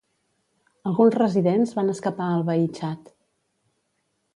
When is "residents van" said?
1.19-1.95